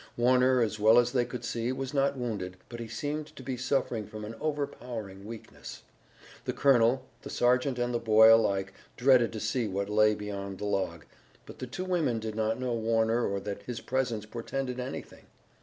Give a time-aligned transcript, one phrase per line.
[0.17, 3.55] Warner, as well as they could see, was not wounded, but he seemed to be
[3.55, 5.83] suffering from an overpowering weakness.
[6.45, 10.65] The colonel, the sergeant and the boy alike dreaded to see what lay beyond the
[10.65, 11.05] log,
[11.45, 15.27] but the two women did not know Warner or that his presence portended anything.